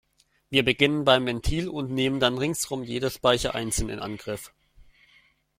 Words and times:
Wir 0.49 0.65
beginnen 0.65 1.03
beim 1.05 1.27
Ventil 1.27 1.69
und 1.69 1.91
nehmen 1.91 2.19
dann 2.19 2.39
ringsum 2.39 2.83
jede 2.83 3.11
Speiche 3.11 3.53
einzeln 3.53 3.89
in 3.89 3.99
Angriff. 3.99 4.51